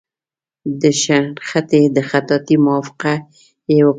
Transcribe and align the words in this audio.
د 0.81 0.83
شنختې 1.01 1.81
د 1.95 1.97
خطاطۍ 2.09 2.55
موافقه 2.65 3.13
یې 3.71 3.79
وکړه. 3.85 3.87